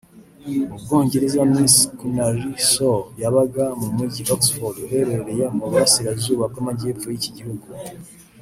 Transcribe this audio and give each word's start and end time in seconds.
Mu 0.69 0.77
Bwongereza 0.83 1.39
Miss 1.53 1.75
Counary 1.99 2.45
Sow 2.71 2.99
yabaga 3.21 3.63
mu 3.81 3.87
Mujyi 3.97 4.21
Oxford 4.35 4.75
uherereye 4.85 5.45
mu 5.57 5.65
Burasirazuba 5.71 6.43
bw’Amajyepfo 6.51 7.05
y’iki 7.09 7.31
gihugu 7.39 7.67